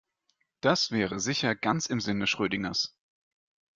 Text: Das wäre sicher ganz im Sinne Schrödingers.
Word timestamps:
Das 0.61 0.89
wäre 0.89 1.19
sicher 1.19 1.53
ganz 1.53 1.85
im 1.85 1.99
Sinne 2.01 2.25
Schrödingers. 2.25 2.95